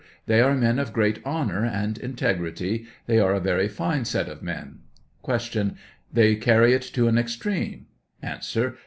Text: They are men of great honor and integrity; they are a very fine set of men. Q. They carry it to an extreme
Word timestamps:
They 0.25 0.41
are 0.41 0.55
men 0.55 0.79
of 0.79 0.93
great 0.93 1.21
honor 1.23 1.63
and 1.63 1.95
integrity; 1.99 2.87
they 3.05 3.19
are 3.19 3.35
a 3.35 3.39
very 3.39 3.67
fine 3.67 4.03
set 4.03 4.27
of 4.29 4.41
men. 4.41 4.79
Q. 5.23 5.75
They 6.11 6.35
carry 6.37 6.73
it 6.73 6.81
to 6.93 7.07
an 7.07 7.19
extreme 7.19 7.85